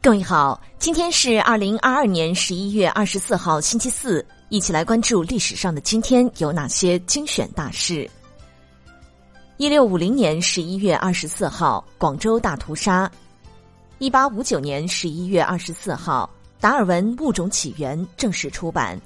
[0.00, 8.08] 各位好，今天是二零二二年十一月二十四号，星期四，一起来关注历史上的今天有哪些精选大事。
[9.56, 13.10] 一六五零年十一月二十四号，广州大屠杀；
[13.98, 16.30] 一八五九年十一月二十四号，
[16.60, 18.96] 达尔文《物种起源》正式出版；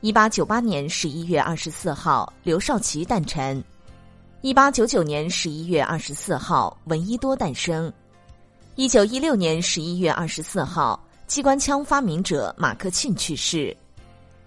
[0.00, 3.60] 一八九八年十一月二十四号，刘少奇诞辰；
[4.42, 7.92] 一八九九年十一月二十四号，闻一多诞生。
[8.80, 13.76] 一九一六年十一月二十四号，机关枪发明者马克沁去世。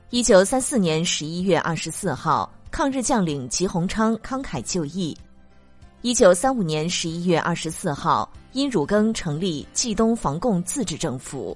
[0.10, 5.16] 一九三四年十一月二十四号，抗日将领吉鸿昌慷慨就义。
[6.02, 11.56] 一九三五年十一月二十四号，殷汝耕成立冀东防共自治政府。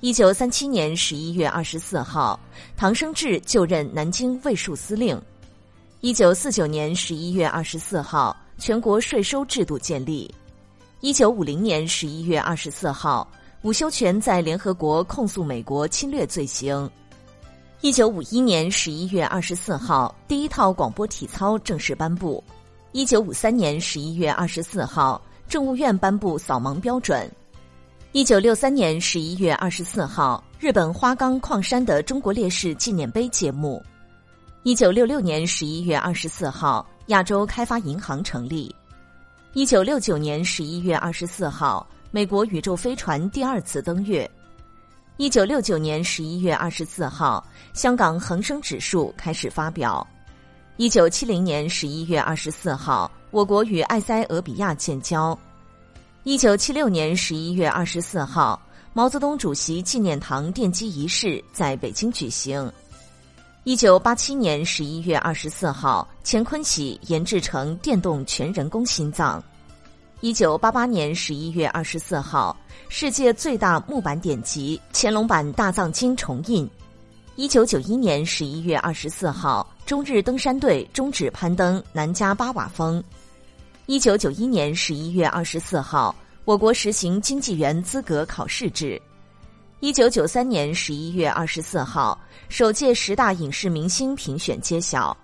[0.00, 2.40] 一九三七年十一月二十四号，
[2.76, 5.16] 唐生智就任南京卫戍司令。
[6.00, 10.28] 一九四九年十一月二十四号，全国税收制度建立。
[11.04, 16.90] 一九五零年十一月二十四号，伍修权在联合国控诉美国侵略罪行。
[17.82, 22.42] 一九五一年十一月二十四号，第一套广播体操正式颁布。
[22.92, 27.30] 一九五三年十一月二十四号，政务院颁布扫盲标准。
[28.12, 33.82] 一九六三年十一月二十四号，日本花岗矿山的中国烈士纪念碑揭幕。
[34.62, 38.74] 一九六六年十一月二十四号，亚洲开发银行成立。
[39.54, 44.28] 一九六九年十一月二十四号，美国宇宙飞船第二次登月。
[45.16, 50.04] 一九六九年十一月二十四号，香港恒生指数开始发表。
[50.76, 55.38] 一九七零年十一月二十四号，我国与埃塞俄比亚建交。
[56.24, 58.60] 一九七六年十一月二十四号，
[58.92, 62.68] 毛泽东主席纪念堂奠基仪式在北京举行。
[63.64, 69.42] 一九八七年十一月二十四号，乾坤喜研制成电动全人工心脏。
[70.20, 72.54] 一九八八年十一月二十四号，
[72.90, 76.68] 世界最大木板典籍《乾隆版大藏经》重印。
[77.36, 83.02] 一九九一年十一月二十四号，中日登山队终止攀登南迦巴瓦峰。
[83.86, 86.14] 一九九一年十一月二十四号，
[86.44, 89.00] 我国实行经济员资格考试制。
[89.84, 92.18] 一九九三年十一月二十四号，
[92.48, 95.14] 首届十大影视明星评选揭晓。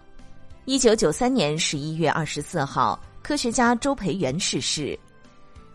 [0.67, 4.99] 一九九三年十一月二十四号，科学家周培源逝世。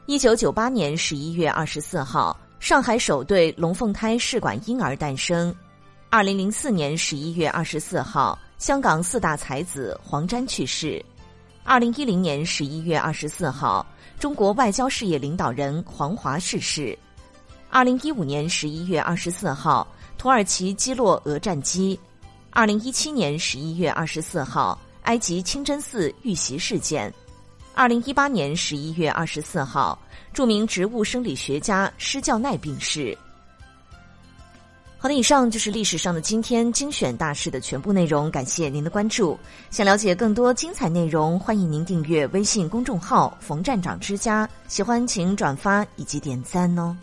[0.06, 5.51] 一九九八年十一月二十四号，上海首对龙凤胎试管婴儿诞生。
[6.12, 11.03] 二零零四年十一月二十四号，香港四大才子黄沾去世。
[11.63, 13.84] 二零一零年十一月二十四号，
[14.19, 16.95] 中国外交事业领导人黄华逝世。
[17.75, 19.86] 二零一五年十一月二十四号，
[20.18, 22.00] 土耳其击落俄战机。
[22.52, 27.13] 二零一七年十一月二十四号，埃及清真寺遇袭事件。
[27.74, 30.00] 二零一八年十一月二十四号，
[30.31, 33.13] 著名植物生理学家施教奈病逝。
[34.97, 39.38] 好的，以上就是历史上的今天精选大事的全部内容，感谢您的关注。
[39.69, 44.50] 想了解更多精彩内容，欢迎您订阅微信公众号“冯站长之家”。
[44.69, 46.96] 喜欢请转发以及点赞哦。